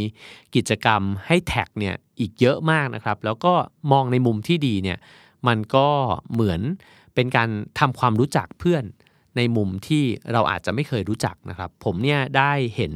[0.55, 3.53] กิจกรรมให้แท็กเนี่ยอีกเยอะมากนะครับ แล้วก็
[3.91, 4.97] มองในมุมที่ดีเนี่ย
[5.47, 5.87] มันก็
[6.33, 6.61] เหมือน
[7.15, 8.83] เป็นการทำความรู้จักเพื่อน
[9.37, 10.03] ในมุมที่
[10.33, 12.93] เราอาจจะไม่เคยรู้จักนะครับ ผมเนี่ยได้เห็น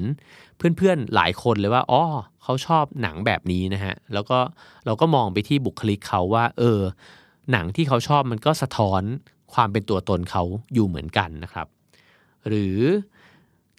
[0.57, 2.03] เพื่อนๆหลายคนเลยว่าอ๋อ
[2.43, 4.39] เขาชอบหนังแบบนี้นะฮะแล้วก็
[4.85, 6.81] เราก็มองไปที่บุคลิกเขาว่า เออ
[7.51, 9.01] หนังที่เขาชอบมันก็สะท้อน
[9.53, 11.67] ความเป็นตัวตนเขาอยู่เหมือนกันนะครับ
[12.47, 12.77] หรือ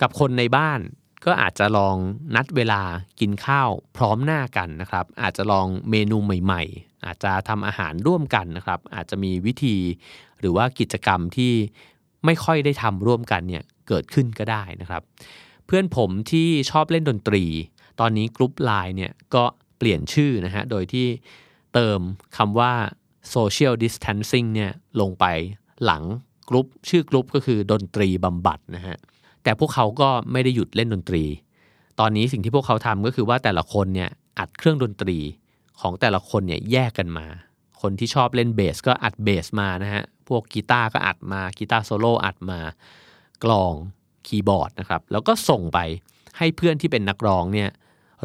[0.00, 0.80] กับคนในบ้าน
[1.24, 1.96] ก็อาจจะลอง
[2.34, 2.82] นัดเวลา
[3.20, 9.76] กินข้าวพร้อมหน้ากันนะครับ อาจจะลองเมนูใหม่ๆ อาจจะทำอาหารร่วมกันนะครับ อาจจะมีวิธี
[10.40, 11.52] หรือว่ากิจกรรมที่
[12.24, 15.02] ไม่ค่อยได้ทำร่วมกันเนี่ยเกิดขึ้นก็ได้นะครับ
[15.66, 17.44] เพื่อนผมที่ชอบเล่นดนตรี
[18.00, 19.44] ตอนนี้กรุ๊ปไลน์เนี่ยก็
[19.78, 21.06] เปลี่ยนชื่อนะฮะโดยที่
[21.74, 22.00] เติม
[22.36, 22.72] คำว่า
[23.34, 25.24] social distancing เนี่ยลงไป
[25.84, 26.02] หลัง
[26.48, 28.96] กรุ๊ปชื่อกรุ๊ปก็คือดนตรีบำบัดนะฮะ
[29.42, 31.24] แต่พวกเขาก็ไม่ได้หยุดเล่นดนตรี
[32.00, 35.18] ตอนนี้สิ่งที่พวกเขาทำก็คือว่าแต่ละคนเนี่ยอัดเครื่องดนตรี
[35.80, 37.26] ของแต่ละคนเนี่ยแยกกันมา
[37.80, 42.60] คนที่ชอบเล่นเบสก็อัดเบสมานะฮะพวกกีตาร์ก็อัดมากีตาร์โซโล่อัดมา
[43.44, 43.74] กลอง
[44.26, 45.78] คีย์บอร์ดนะครับแล้วก็ส่งไป
[46.38, 47.70] ให้เพื่อนที่เป็นนักร้องเนี่ย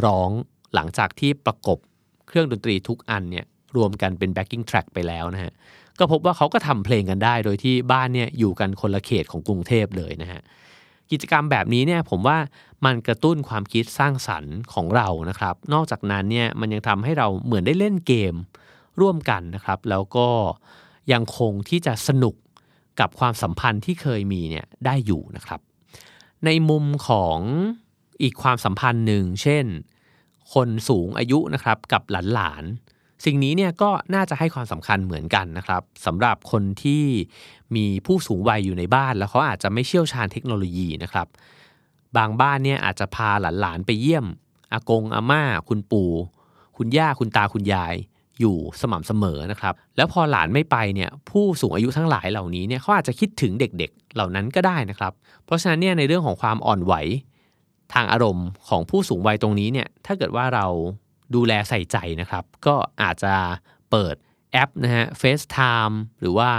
[0.05, 0.29] ร้อง
[0.75, 1.79] หลังจากที่ประกบ
[2.27, 5.53] เครื่องดนตรีทุกอันเนี่ย รวมกันเป็น backing track ไปแล้วนะฮะ
[5.99, 10.41] ก็พบว่าเขาก็ทำเพลงกันได้โดยที่บ้านเนี่ยอยู่กันคนละเขตของกรุงเทพเลยนะฮะ
[11.11, 12.37] กิจกรรมแบบนี้เนี่ยผมว่า
[12.85, 18.33] มันกระตุ้นความคิดสร้างสรรค์ของเรานะครับ นอกจากนั้นเนี่ยมันยังทำให้เราเหมือนได้เล่นเกม
[19.01, 20.27] ร่วมกันนะครับ แล้วก็
[21.11, 22.35] ยังคงที่จะสนุก
[22.99, 25.59] กับความสัมพันธ์ที่เคยมีเนี่ยได้อยู่นะครับ
[26.45, 27.39] ในมุมของ
[28.21, 29.65] อีกความสัมพันธ์หนึ่งเช่น
[30.53, 32.01] คนสูงอายุนะครับกับ
[32.33, 32.82] หลานๆ
[33.25, 37.03] สิ่งนี้เนี่ยก็น่าจะให้ความสำคัญเหมือนกันนะครับสำหรับคนที่
[37.75, 41.27] มีผู้สูงวัยอยู่ในบ้าน แล้วเขาอาจจะไม่เชี่ยวชาญเทคโนโลยีนะครับ
[42.17, 44.25] บางบ้านเนี่ยอาจจะพาหลานๆไปเยี่ยม
[44.73, 46.11] อากงอาม่า คุณปู่
[46.77, 47.95] คุณย่าคุณตาคุณยาย
[48.39, 55.13] อยู่สม่ำเสมอนะครับ แล้วพอหลานไม่ไปเนี่ยผู้สูงอายุทั้งหลายเหล่านี้เนี่ยเขาอาจจะคิดถึงเด็กๆ เหล่านั้นก็ได้นะครับ
[55.45, 56.93] เพราะฉะนั้นเนี่ยในเรื่องของความอ่อนไหว
[57.93, 60.67] ทางอารมณ์ของผู้สูงวัยตรงนี้เนี่ยถ้าเกิดว่าเรา
[61.35, 63.33] ดูแลใส่ใจนะครับ ก็อาจจะ
[63.91, 64.15] เปิด
[64.51, 66.49] แอปนะฮะ FaceTime หรือว่า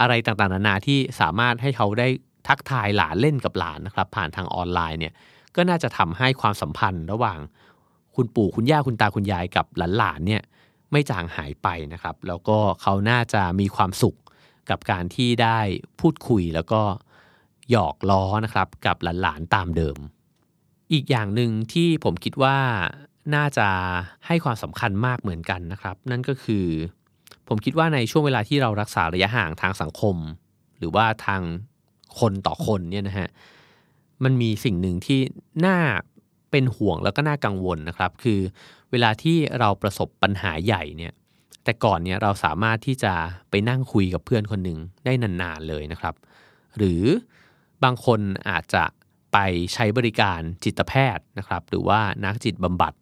[0.00, 2.08] อะไรต่างๆ นานาที่สามารถให้เขาได้
[2.48, 5.14] ทักทายหลานเล่นกับหลานนะครับ ผ่านทางออนไลน์เนี่ย
[5.56, 7.38] ก็น่าจะทำให้ความสัมพันธ์ระหว่าง
[8.16, 9.66] คุณปู่คุณย่าคุณตาคุณยายกับ
[9.98, 10.42] หลานๆเนี่ย
[10.92, 14.16] ไม่จางหายไปนะครับ แล้วก็เขาน่าจะมีความสุข
[14.70, 15.58] กับการที่ได้
[16.00, 16.82] พูดคุยแล้วก็
[17.70, 19.96] หยอกล้อนะครับกับหลานๆตามเดิม
[20.92, 22.58] อีกอย่างหนึ่งที่ผมคิดว่า
[23.34, 23.68] น่าจะ
[24.26, 26.66] ให้ความสำคัญมากเหมือนกันนะครับ นั่นก็คือ
[27.48, 30.16] ผมคิดว่าในช่วงเวลาที่เรารักษาระยะห่างทางสังคม
[30.78, 31.42] หรือว่าทาง
[32.18, 33.28] คนต่อคนเนี่ยนะฮะ
[34.24, 35.20] มันมีสิ่งหนึ่งที่
[35.66, 35.78] น่า
[36.50, 38.40] เป็นห่วงแล้วก็น่ากังวลนะครับ คือ
[38.90, 41.12] เวลาที่เราประสบปัญหาใหญ่เนี่ย
[41.64, 43.12] แต่ก่อนเนี่ยเราสามารถที่จะ
[43.50, 46.14] ไปนั่งคุยกับเพื่อนคนหนึ่งได้นานๆเลยนะครับ
[46.76, 47.02] หรือ
[47.84, 48.84] บางคนอาจจะ
[49.32, 49.38] ไป
[49.74, 52.92] ใช้บริการจิตแพทย์นะครับ หรือว่านักจิตบำบัด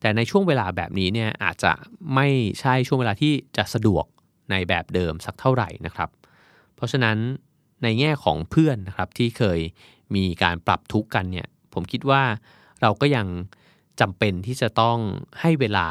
[0.00, 1.72] แต่ในช่วงเวลาแบบนี้เนี่ยอาจจะ
[2.14, 2.28] ไม่
[2.60, 4.04] ใช่ช่วงเวลาที่จะสะดวก
[4.50, 6.10] ในแบบเดิมสักเท่าไหร่นะครับ
[6.76, 7.16] เพราะฉะนั้น
[7.82, 9.60] ในแง่ของเพื่อนนะครับที่เคย
[10.14, 12.22] มีการปรับทุกข์กันเนี่ยผมคิดว่า
[12.80, 13.26] เราก็ยัง
[14.00, 14.98] จำเป็นที่จะต้อง
[15.40, 15.88] ให้เวลา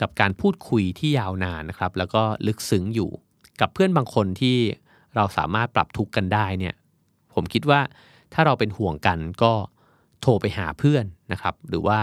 [0.00, 3.10] กับการพูดคุยที่ยาวนานนะครับ แล้วก็ลึกซึ้งอยู่
[3.60, 4.56] กับเพื่อนบางคนที่
[5.16, 6.74] เราสามารถปรับทุกข์กันได้เนี่ย
[7.34, 7.80] ผมคิดว่า
[8.32, 9.52] ถ้าเราเป็นห่วงกันก็
[10.20, 12.00] โทรไปหาเพื่อนนะครับ หรือว่า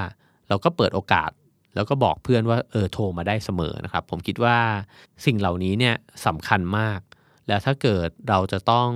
[0.48, 1.32] เราก็เปิดโอกาส
[1.76, 4.58] แล้วก็บอกเพื่อนว่าเออโทรมาได้เสมอนะครับ ผมคิดว่า
[5.26, 7.00] สิ่งเหล่านี้เนี่ยสำคัญมาก
[7.48, 8.90] แล้วถ้าเกิดเราจะต้อง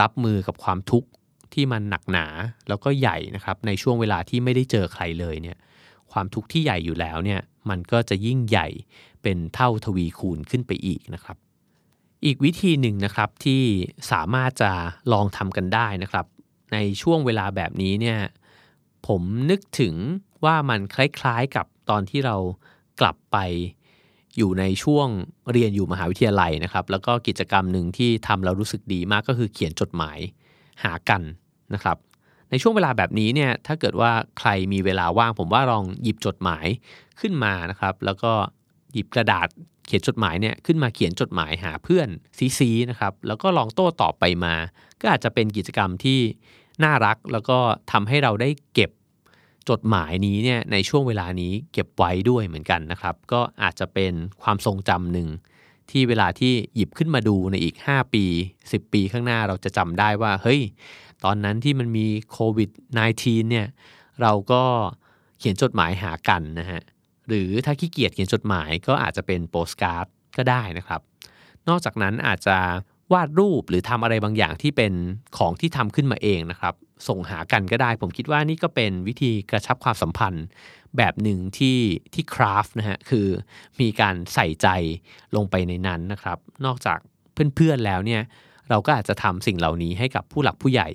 [0.00, 1.08] รับมือกับความทุกข์
[1.54, 2.26] ที่มันหนักหนา
[2.68, 5.58] แล้วก็ใหญ่นะครับในช่วงเวลาที่ไม่ได้เจอใครเลยเนี่ย
[6.12, 8.68] ความทุกข์ที่ใหญ่อยู่แล้วเนี่ยมันก็จะยิ่งใหญ่
[9.22, 11.36] เป็นเท่าทวีคูณขึ้นไปอีกนะครับ
[12.24, 13.62] อีกวิธีหนึ่งนะครับที่
[14.10, 14.72] สามารถจะ
[15.12, 16.26] ลองทำกันได้นะครับ
[16.72, 18.18] ในช่วงเวลาแบบนี้เนี่ย
[19.06, 19.94] ผมนึกถึง
[20.44, 22.36] ว่ามันคล้ายๆกับ ตอนที่เรา
[23.00, 23.36] กลับไป
[24.36, 25.08] อยู่ในช่วง
[25.52, 30.18] เรียนอยู่มหาวิทยาลัยนะครับ แล้วก็กิจกรรมหนึ่งที่ทำเรารู้สึกดีมากก็คือเขียนจดหมาย
[30.82, 31.22] หากัน
[31.74, 31.96] นะครับ
[32.50, 36.66] ในช่วงเวลาแบบนี้เนี่ยถ้าเกิดว่าใครมีเวลาว่าง ผมว่าลองหยิบจดหมาย
[37.20, 38.32] ขึ้นมานะครับ แล้วก็
[38.92, 39.48] หยิบกระดาษ
[39.86, 42.08] เขียนจดหมายเนี่ยขึ้นมาเขียนจดหมายหาเพื่อน
[42.58, 44.54] ซีๆนะครับแล้วก็ลองโต้ตอบไปมา
[45.00, 46.20] ก็อาจจะเป็นกิจกรรมที่
[46.84, 47.58] น่ารักแล้วก็
[47.92, 48.90] ทำให้เราได้เก็บ
[49.70, 55.28] จดหมายนี้เนี่ยในช่วงเวลานี้เก็บไว้ด้วยเหมือนกันนะครับ ก็อาจจะเป็นความทรงจำหนึ่ง
[55.90, 58.24] ที่เวลาที่หยิบขึ้นมาดูในอีก 5 ปี
[58.60, 60.60] 10 ปีข้างหน้าเราจะจำได้ว่า เฮ้ย
[61.24, 62.70] ตอนนั้นที่มันมีโควิด
[63.10, 63.66] -19 เนี่ย
[64.22, 64.62] เราก็
[65.38, 66.80] เขียนจดหมายหากันนะฮะ
[67.28, 71.00] หรือถ้าขี้เกียจเขียนจดหมายก็อาจจะเป็นโปสการ์ดก็ได้นะครับ
[71.68, 72.56] นอกจากนั้นอาจจะ
[73.12, 74.92] วาดรูปหรือทำอะไรบางอย่างที่เป็น
[75.38, 76.74] ของที่ทำขึ้นมาเองนะครับ
[77.08, 80.46] ส่งหากันก็ได้ ผมคิดว่านี่ก็เป็นวิธีกระชับความสัมพันธ์
[80.96, 81.78] แบบหนึ่งที่
[82.14, 83.26] ที่คราฟนะฮะคือ
[83.80, 84.68] มีการใส่ใจ
[85.36, 86.98] ลงไปในนั้นนะครับ นอกจาก
[87.54, 88.22] เพื่อนๆแล้วเนี่ย
[88.70, 90.88] เราก็อาจจะทำสิ่งเหล่านี้ให้กับผู้หลักผู้ใหญ่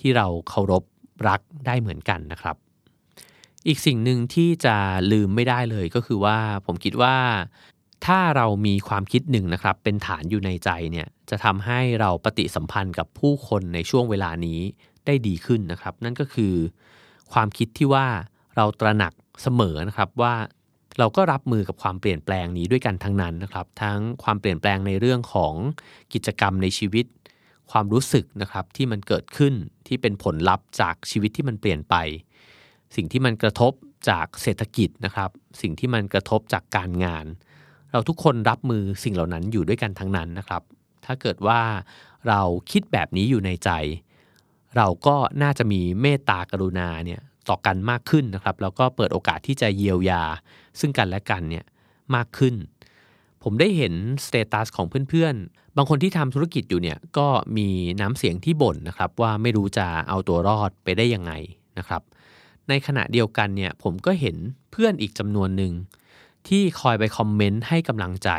[0.00, 0.84] ที่เราเคารพ
[1.28, 2.56] รักได้เหมือนกันนะครับ
[3.66, 4.76] อีกสิ่งหนึ่งที่จะ
[5.12, 7.16] ลืมไม่ได้เลยก็คือว่าผมคิดว่า
[8.06, 14.60] ถ้าเรามีความคิดหนึ่งนะครับ เป็นฐานอยู่ในใจเนี่ยจะทำให้เราปฏิสัมพันธ์กับผู้คนในช่วงเวลานี้
[15.06, 16.54] ได้ดีขึ้นนะครับ นั่นก็คือ
[17.32, 18.06] ความคิดที่ว่า
[18.56, 20.34] เราตระหนักเสมอนะครับว่า
[20.98, 25.54] เราก็รับมือกับความเปลี่ยนแปลงนี้ด้วยกันทั้งนั้นนะครับ ทั้งความเปลี่ยนแปลงในเรื่องของ
[26.12, 27.06] กิจกรรมในชีวิต
[27.70, 29.54] ความรู้สึกนะครับที่มันเกิดขึ้น
[29.86, 31.94] ที่เป็นผลลัพธ์จากชีวิตที่มันเปลี่ยนไป
[32.96, 33.72] สิ่งที่มันกระทบ
[34.08, 37.26] จากเศรษฐกิจนะครับ สิ่งที่มันกระทบจากการงาน
[37.92, 40.62] เราทุกคนรับมือสิ่งเหล่านั้นอยู่ด้วยกันทั้งนั้นนะครับ
[41.04, 41.60] ถ้าเกิดว่า
[42.28, 43.70] เราคิดแบบนี้อยู่ในใจ
[44.76, 50.22] เราก็น่าจะมีเมตตากรุณาเนี่ยต่อกันมากขึ้นนะครับ แล้วก็เปิดโอกาสที่จะเยียวยา
[50.80, 51.64] ซึ่งกันและกันเนี่ย
[52.14, 52.54] มากขึ้น
[53.42, 57.68] ผมได้เห็นสเตตัสของเพื่อนๆ บางคนที่ทำธุรกิจอยู่เนี่ยก็มี
[58.00, 61.32] น้ำเสียงที่บ่นนะครับ ว่าไม่รู้จะเอาตัวรอดไปได้ยังไง
[61.78, 62.02] นะครับ
[62.68, 64.36] ในขณะเดียวกันเนี่ยผมก็เห็น
[64.70, 65.72] เพื่อนอีกจำนวนหนึ่ง
[66.48, 68.30] ที่คอยไปคอมเมนต์ให้กำลังใจ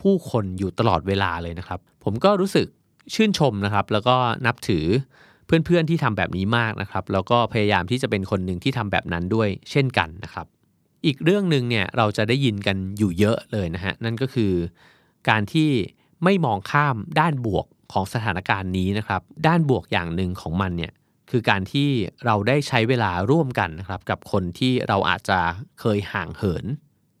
[0.00, 2.66] ผู้คนอยู่ตลอดเวลาเลยนะครับ ผมก็รู้สึก
[3.14, 4.84] ชื่นชมนะครับ แล้วก็นับถือ
[5.48, 10.46] เพื่อนๆที่ทำแบบนี้มากนะครับ แล้วก็พยายามที่จะเป็นคนหนึ่งที่ทำแบบนั้นด้วยเช่นกันนะครับ
[11.06, 14.52] อีกเรื่องหนึ่งเนี่ยเราจะได้ยินกันอยู่เยอะเลยนะฮะนั่นก็คือ
[15.28, 15.70] การที่
[16.24, 20.92] ไม่มองข้ามด้านบวกของสถานการณ์นี้นะครับ ด้านบวกอย่างหนึ่งของมันเนี่ย
[21.30, 21.88] คือการที่
[22.24, 25.38] เราได้ใช้เวลาร่วมกันนะครับ กับคนที่เราอาจจะ
[25.80, 26.64] เคยห่างเหิน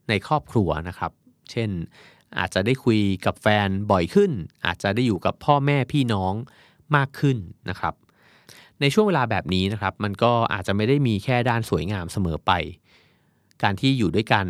[0.08, 1.12] ในครอบครัวนะครับ
[1.50, 1.70] เช่น
[2.38, 4.32] อาจจะได้คุยกับแฟนบ่อยขึ้น
[4.66, 6.34] อาจจะได้อยู่กับพ่อแม่พี่น้อง
[6.96, 7.36] มากขึ้น
[7.70, 7.94] นะครับ
[8.80, 12.52] ในช่วงเวลาแบบนี้นะครับ มันก็อาจจะไม่ได้มีแค่ด้านสวยงามเสมอไป
[13.62, 14.46] การที่อยู่ด้วยกัน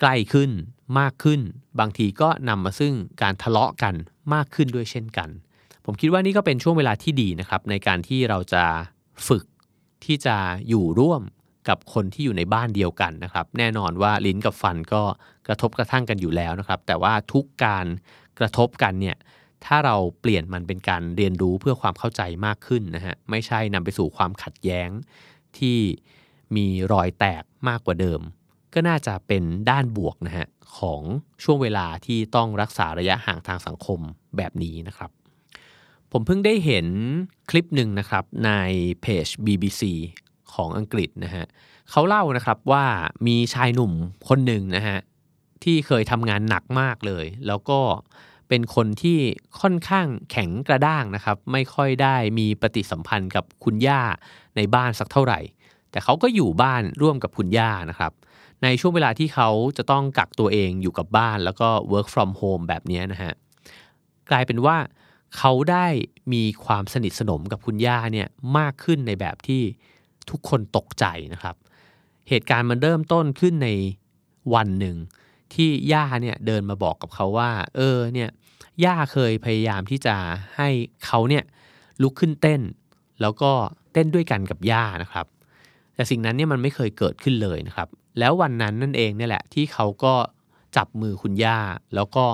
[0.00, 0.50] ใกล้ขึ้น
[0.98, 1.40] มากขึ้น
[1.80, 3.94] บางทีก็นำมาซึ่งการทะเลาะกัน
[4.34, 5.28] มากขึ้นด้วยเช่นกัน
[5.84, 8.64] ผมคิดว่านี่ก็เป็นช่วงเวลาที่ดีนะครับ ในการที่เราจะ
[9.28, 9.44] ฝึก
[10.04, 10.36] ที่จะ
[10.68, 11.22] อยู่ร่วม
[11.68, 15.02] กับคนที่อยู่ในบ้านเดียวกันนะครับ แน่นอนว่าลิ้นกับฟันก็
[15.46, 17.86] กระทบกระทั่งกันอยู่แล้วนะครับ แต่ว่าทุกการ
[18.38, 19.16] กระทบกันเนี่ย
[19.64, 24.88] ถ้าเราเปลี่ยนมันเป็นการเรียนรู้เพื่อความเข้าใจมากขึ้นนะฮะไม่ใช่นำไปสู่ความขัดแย้ง
[25.58, 25.78] ที่
[26.56, 28.20] มีรอยแตกมากกว่าเดิม
[28.74, 30.46] ก็น่าจะเป็นด้านบวกนะฮะ
[30.78, 31.02] ของ
[31.44, 34.00] ช่วงเวลาที่ต้องรักษาระยะห่างทางสังคม
[34.36, 35.10] แบบนี้นะครับ
[36.12, 36.86] ผมเพิ่งได้เห็น
[37.50, 38.50] คลิปหนึ่งนะครับใน
[39.02, 39.82] เพจ BBC
[40.52, 41.44] ของอังกฤษนะฮะ
[41.90, 42.84] เขาเล่านะครับว่า
[43.26, 43.92] มีชายหนุ่ม
[44.28, 44.98] คนหนึ่งนะฮะ
[45.64, 47.80] ที่เคยทำงานหนักมากเลย แล้วก็
[48.50, 49.18] เป็นคนที่
[49.60, 54.02] ค่อนข้างแข็งกระด้างนะครับ ไม่ค่อยได้มีปฏิสัมพันธ์กับคุณย่า
[54.56, 55.40] ในบ้านสักเท่าไหร่
[55.90, 58.12] แต่เขาก็อยู่บ้านร่วมกับคุณย่านะครับ
[58.62, 63.32] ในช่วงเวลาที่เขาจะต้องกักตัวเองอยู่กับบ้านแล้วก็ work from home แบบนี้นะฮะ
[64.30, 64.76] กลายเป็นว่า
[65.36, 65.86] เขาได้
[66.32, 69.62] มีความสนิทสนมกับคุณย่าเนี่ยมากขึ้นในแบบที่
[70.30, 71.56] ทุกคนตกใจนะครับ
[72.28, 73.68] เหตุการณ์มันเริ่มต้นขึ้นใน
[74.54, 74.96] วันหนึ่ง
[75.54, 78.30] ที่ย่าเนี่ยเดินมาบอกกับเขาว่า เออเนี่ย
[78.84, 80.14] ย่าเคยพยายามที่จะ
[80.56, 80.68] ให้
[81.06, 81.44] เขาเนี่ย
[82.02, 82.60] ลุกขึ้นเต้น
[83.20, 83.52] แล้วก็
[83.92, 85.26] เต้นด้วยกันกับย่านะครับ
[85.94, 90.14] แต่สิ่งนั้นเนี่ยมันไม่เคยเกิดขึ้นเลยนะครับ แล้ววันนั้นนั่นเองเนี่ยแหละที่เขาก็
[90.76, 91.58] จับมือคุณย่า
[91.94, 92.24] แล้วก็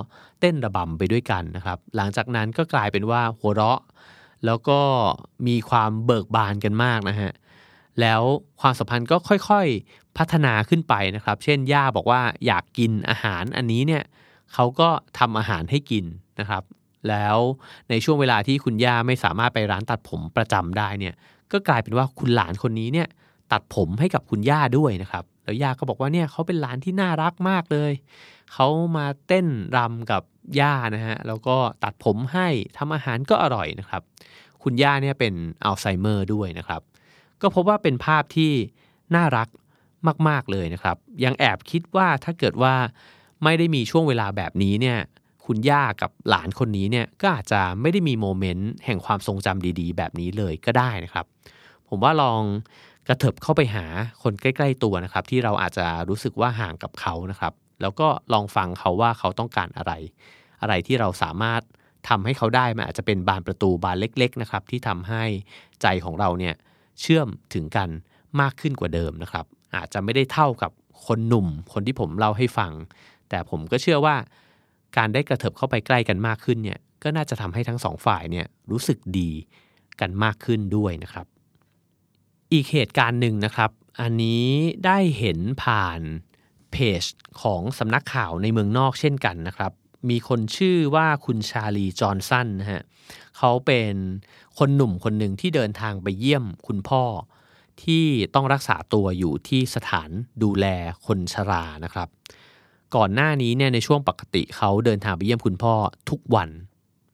[0.40, 3.81] เต้นระบำไปด้วยกันนะครับ หลังจากนั้นก็กลายเป็นว่าหัวเราะ
[4.46, 4.81] แล้วก็
[5.46, 7.33] มีความเบิกบานกันมากนะฮะ
[8.00, 8.22] แล้ว
[8.61, 14.02] ความสัมพันธ์ก็ค่อยๆ พัฒนาขึ้นไปนะครับ เช่นย่าบอกว่าอยากกินอาหารอันนี้เนี่ย
[14.52, 16.05] เขาก็ทำอาหารให้กิน
[16.40, 16.62] นะครับ
[17.09, 17.38] แล้ว
[17.90, 21.14] ในช่วงเวลาที่คุณย่าไม่สามารถไปร้านตัดผมประจำได้เนี่ย
[21.52, 23.09] ก็กลายเป็นว่าคุณหลานคนนี้เนี่ย
[23.52, 27.92] ตัดผมให้กับคุณย่าด้วยนะครับ แล้วย่าก็บอกว่าเนี่ยเขาเป็นหลานที่น่ารักมากเลย
[28.52, 30.22] เขามาเต้นรำกับ
[30.61, 34.02] ย่านะฮะ แล้วก็ตัดผมให้ทำอาหารก็อร่อยนะครับ
[34.62, 36.81] คุณย่าเนี่ยเป็นอัลไซเมอร์ด้วยนะครับ
[37.42, 38.52] ก็พบว่าเป็นภาพที่
[39.14, 39.48] น่ารัก
[40.28, 42.74] มาก ๆ เลยนะครับ ยังแอบคิดว่าถ้าเกิดว่า
[43.44, 44.98] ไม่ได้มีช่วงเวลาแบบนี้เนี่ย
[45.46, 51.26] คุณย่ากับหลานคนนี้เนี่ยก็อาจจะไม่ได้มีโมเมนต์แห่งความทรงจำดีๆ แบบนี้เลยก็ได้นะครับ
[51.88, 52.42] ผมว่าลอง
[53.09, 53.85] กระเถิบเข้าไปหา
[54.22, 59.92] คนใกล้ ๆ ตัวนะครับ ที่เราอาจจะรู้สึกว่าห่างกับเขานะครับ แล้วก็ลองฟังเขาว่าเขาต้องการอะไร
[60.61, 61.62] อะไรที่เราสามารถ
[62.09, 65.22] ทำให้เขาได้มันอาจจะเป็นบานประตูบานเล็ก ๆ นะครับ ที่ทำให้
[65.82, 66.54] ใจของเราเนี่ย
[67.00, 67.88] เชื่อมถึงกัน
[68.40, 70.70] มากขึ้นกว่าเดิมนะครับ อาจจะไม่ได้เท่ากับ
[71.07, 72.72] คนหนุ่ม คนที่ผมเล่าให้ฟัง
[73.29, 74.16] แต่ผมก็เชื่อว่า
[74.96, 79.31] การได้กระเถิบเข้าไปใกล้กันมากขึ้นเนี่ยก็น่าจะทำให้ทั้งสองฝ่ายเนี่ยรู้สึกดี
[80.00, 81.26] กันมากขึ้นด้วยนะครับ
[82.52, 84.46] อีกเหตุการณ์หนึ่งนะครับ อันนี้
[84.87, 86.00] ได้เห็นผ่าน
[86.72, 87.02] เพจ
[87.42, 89.72] ของสำนักข่าวในเมืองนอกเช่นกันนะครับ
[90.11, 92.83] มีคนชื่อว่าคุณชาลีจอห์นสันนะฮะ
[93.37, 93.94] เขาเป็น
[94.59, 97.02] คนหนุ่มคนหนึ่งที่เดินทางไปเยี่ยมคุณพ่อ
[97.84, 100.10] ที่ต้องรักษาตัวอยู่ที่สถาน
[100.42, 100.66] ดูแล
[101.06, 102.08] คนชรานะครับ
[102.96, 105.74] ก่อนหน้านี้เนี่ยในช่วงปกติเขาเดินทางไปเยี่ยมคุณพ่อ
[106.10, 106.48] ทุกวัน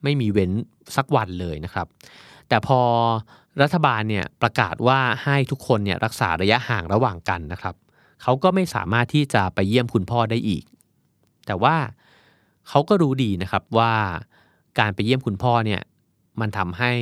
[0.03, 0.51] ไม่มีเว้น
[0.97, 1.87] สักวันเลยนะครับ
[2.49, 2.81] แต่พอ
[3.63, 7.75] รัฐบาลเนี่ยประกาศว่าให้ทุกคนเนี่ยรักษาระยะห่างระหว่างกันนะครับ
[8.23, 10.65] เขาก็ไม่สามารถที่จะไปเยี่ยมคุณพ่อได้อีก
[11.47, 11.77] แต่ว่า
[12.69, 13.93] เขาก็รู้ดีนะครับว่า
[14.79, 15.81] การไปเยี่ยมคุณพ่อเนี่ย
[16.41, 16.93] มันทำให้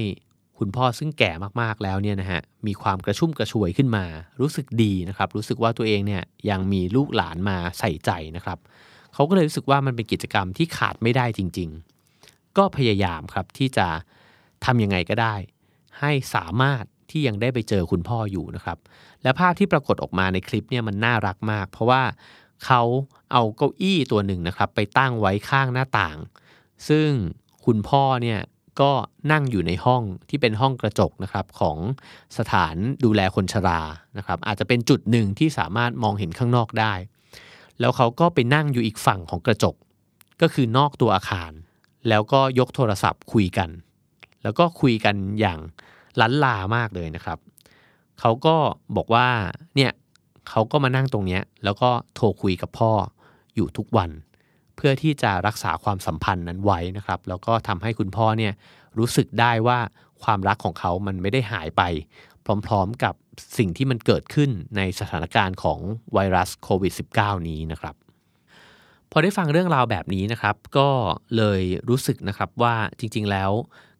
[0.60, 4.04] คุณพ่อซึ่งแก่มากๆแล้วเนี่ยนะฮะมีความกระชุ่มกระชวยขึ้นมา
[4.40, 8.58] รู้สึกดีนะครับ รู้สึกว่าตัวเองเนี่ยยังมีลูกหลานมาใส่ใจนะครับ
[9.14, 11.70] เขาก็เลยรู้สึกว่ามันเป็นกิจกรรมที่ขาดไม่ได้จริง
[12.14, 13.86] ๆ ก็พยายามครับที่จะ
[14.64, 15.34] ทำยังไงก็ได้
[16.00, 18.78] ให้สามารถที่ยังได้ไปเจอคุณพ่ออยู่นะครับ
[19.22, 22.02] และภาพที่ปรากฏออกมาในคลิปเนี่ยมันน่ารักมาก เพราะว่า
[22.64, 22.82] เขา
[23.32, 26.18] เอาเก้าอี้ตัวหนึ่งนะครับ ไปตั้งไว้ข้างหน้าต่าง
[26.88, 27.08] ซึ่ง
[27.64, 28.40] คุณพ่อเนี่ย
[28.80, 28.90] ก็
[29.32, 31.76] นั่งอยู่ในห้องที่เป็นห้องกระจกนะครับของ
[32.38, 33.80] สถานดูแลคนชรา
[34.18, 36.92] นะครับ อาจจะเป็นจุดหนึ่งที่สามารถมองเห็นข้างนอกได้
[37.80, 39.74] แล้วเขาก็ไปนั่งอยู่อีกฝั่งของกระจก
[40.42, 41.52] ก็คือนอกตัวอาคาร
[42.08, 43.70] แล้วก็ยกโทรศัพท์คุยกัน
[44.42, 45.58] แล้วก็คุยกันอย่าง
[46.20, 47.38] ล้นลามากเลยนะครับ
[48.20, 48.56] เขาก็
[48.96, 49.28] บอกว่า
[49.76, 49.92] เนี่ย
[50.48, 52.92] เขาก็มานั่งตรงเนี้ยแล้วก็โทรคุยกับพ่อ
[53.54, 54.10] อยู่ทุกวัน
[54.80, 58.52] เพื่อที่จะรักษาความสัมพันธ์นั้นไว้นะครับ แล้วก็ทำให้คุณพ่อเนี่ย
[58.98, 59.78] รู้สึกได้ว่า
[60.22, 61.82] ความรักของเขามันไม่ได้หายไป
[62.66, 63.14] พร้อมๆกับ
[63.58, 65.78] สิ่งที่มันเกิดขึ้นในสถานการณ์ของ
[66.14, 67.94] ไวรัสโควิด -19 นี้นะครับ
[69.10, 70.88] พอได้ฟังเรื่องราวแบบนี้นะครับ ก็
[71.36, 73.50] เลยรู้สึกนะครับว่าจริงๆแล้ว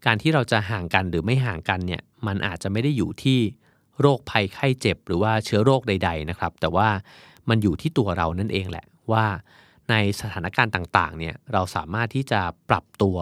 [0.06, 3.38] การที่เราจะห่างกันหรือไม่ห่างกันเนี่ยมันอาจจะไม่ได้อยู่ที่
[4.00, 6.88] โรคภัยไข้เจ็บ หรือว่าเชื้อโรคใด ๆนะครับ แต่ว่า
[7.48, 9.24] มันอยู่ที่ตัวเรานั่นเองแหละว่า
[9.90, 13.16] ในสถานการณ์ต่างๆเนี่ยเราสามารถที่จะปรับตัว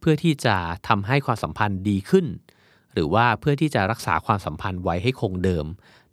[0.00, 0.56] เพื่อที่จะ
[0.88, 2.26] ทำให้ความสัมพันธ์ดีขึ้น
[2.92, 5.66] หรือว่าเพื่อที่จะรักษาความสัมพันธ์ไว้ให้คงเดิม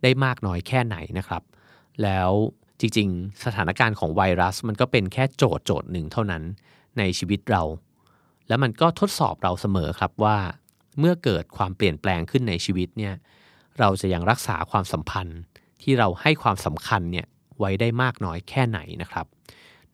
[0.04, 1.44] ได้มากน้อยแค่ไหนนะครับ
[2.04, 2.30] แล้ว
[2.80, 6.44] จริงๆ สถานการณ์ของไวรัสมันก็เป็นแค่โจทย์โจทย์หนึ่งเท่านั้น
[6.98, 7.64] ในชีวิตเรา
[8.48, 10.38] แล้วมันก็ทดสอบเราเสมอครับว่า
[11.00, 13.14] เมื่อเกิดความเปลี่ยนแปลงขึ้นในชีวิตเนี่ย
[13.80, 15.40] เราจะยังรักษาความสัมพันธ์
[15.82, 17.28] ที่เราให้ความสำคัญเนี่ย
[17.60, 19.26] ไว้ได้มากน้อยแค่ไหนนะครับ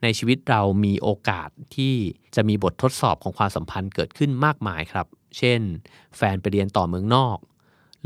[0.04, 1.96] ในชีวิตเรามีโอกาสที่
[2.36, 5.60] จะมีบททดสอบของความสัมพันธ์เกิดขึ้นมากมายครับ เช่น
[6.18, 7.38] แฟนไปเรียนต่อเมืองนอก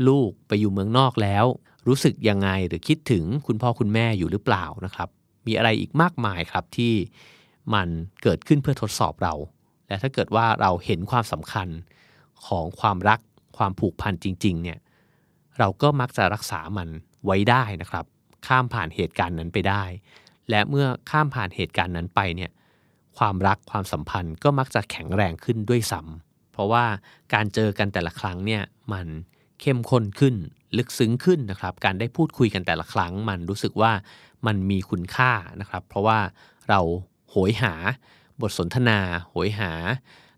[0.08, 1.44] ลูกไปอยู่เมืองนอกแล้ว
[1.86, 5.08] รู้สึกยังไงหรือคิดถึงคุณพ่อคุณแม่อยู่หรือเปล่านะครับ
[5.46, 6.94] มีอะไรอีกมากมายครับที่
[7.74, 7.88] มัน
[8.22, 9.34] เกิดขึ้นเพื่อทดสอบเรา
[9.88, 11.68] และถ้าเกิดว่าเราเห็นความสำคัญ
[12.46, 13.20] ของความรัก
[13.56, 14.78] ความผูกพันจริง ๆ เนี่ย
[15.58, 16.88] เราก็มักจะรักษามัน
[17.24, 18.04] ไว้ได้นะครับ
[18.46, 19.84] ข้ามผ่านเหตุการณ์นั้นไปได้
[20.50, 22.50] และเมื่อข้ามผ่านเหตุการณ์นั้นไปเนี่ย
[23.18, 26.84] ความรักความสัมพันธ์ก็มักจะแข็งแรงขึ้นด้วยซ้ำเพราะว่า
[27.34, 29.06] การเจอกันแต่ละครั้งเนี่ยมัน
[29.60, 30.34] เข้มข้นขึ้น
[30.76, 33.92] ลึกซึ้งขึ้นนะครับ การได้พูดคุยกันแต่ละครั้ง มันรู้สึกว่า
[34.46, 36.18] มันมีคุณค่านะครับ เพราะว่า
[36.68, 36.80] เรา
[37.30, 37.74] โหยหา
[38.40, 38.98] บทสนทนา
[39.30, 39.72] โหยหา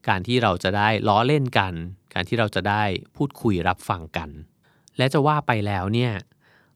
[0.09, 1.73] การที่เราจะได้ล้อเล่นกัน
[2.15, 2.83] การที่เราจะได้
[3.17, 4.31] พูดคุยรับฟังกัน
[4.97, 6.13] และจะว่าไปแล้วเนี่ย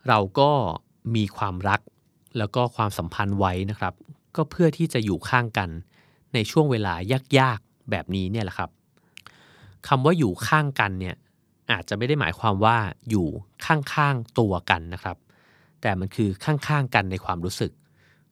[0.08, 0.50] เราก็
[1.14, 1.80] มีความรัก
[2.38, 3.94] แล้วก็ความสัมพันธ์ไว้นะครับ
[4.36, 5.70] ก็เพื่อที่จะอยู่ข้างกัน
[6.34, 6.94] ในช่วงเวลา
[7.38, 8.70] ยากๆแบบนี้เนี่ยแหละครับ
[9.88, 11.16] คำว่าอยู่ข้างกันเนี่ย
[11.72, 12.76] อาจจะไม่ได้หมายความว่า
[13.10, 13.26] อยู่
[13.66, 15.16] ข้างๆตัวกันนะครับ
[15.80, 17.72] แต่มันคือข้างๆกันในความรู้สึก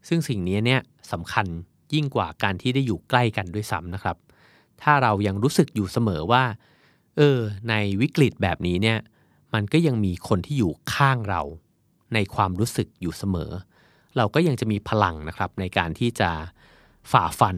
[0.08, 0.80] ซึ่งสิ่งนี้เนี่ย
[1.12, 1.46] สำคัญ
[1.94, 4.16] ยิ่งกว่าการที่ได้อยู่ใกล้กันด้วยซ้ำนะครับ
[4.82, 6.44] ถ้าเรายังรู้สึกอยู่เสมอว่า
[7.16, 8.98] เออ ในวิกฤตแบบนี้เนี่ย
[9.54, 11.42] มันก็ยังมีคนที่อยู่ข้างเรา
[12.14, 13.50] ในความรู้สึกอยู่เสมอ
[14.16, 16.30] เราก็ยังจะมีพลังนะครับในการที่จะ
[17.12, 17.56] ฝ่าฟัน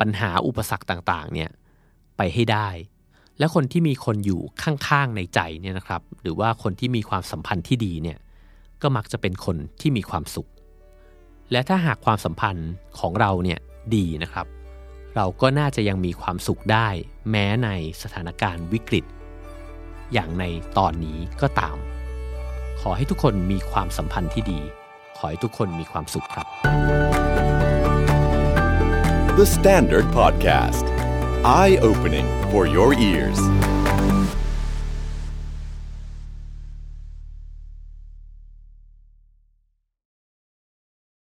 [0.00, 1.50] ปัญหาอุปสรรคต่างๆเนี่ย
[2.16, 2.68] ไปให้ได้
[3.38, 8.18] และคนที่มีคนอยู่ข้างๆในใจเนี่ยนะครับ หรือว่าคนที่มีความสัมพันธ์ที่ดีเนี่ย
[8.82, 10.48] ก็มักจะเป็นคนที่มีความสุข
[11.52, 13.60] และถ้าหากความสัมพันธ์ของเราเนี่ย
[13.94, 14.46] ดีนะครับ
[15.16, 16.88] เราก็น่าจะยังมีความสุขได้
[17.30, 17.68] แม้ใน
[18.02, 19.04] สถานการณ์วิกฤต
[20.12, 20.44] อย่างใน
[20.78, 21.76] ตอนนี้ก็ตาม
[22.80, 24.60] ขอให้ทุกคนมีความสัมพันธ์ที่ดี
[25.18, 26.46] ขอให้ทุกคนมีความสุขครับ
[29.38, 30.84] The Standard Podcast
[31.44, 33.40] Eye Opening for Your Ears